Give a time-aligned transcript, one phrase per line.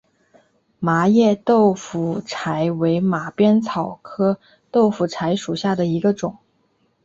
[0.79, 4.39] 麻叶豆腐柴为马鞭草科
[4.71, 6.39] 豆腐柴属下的一个种。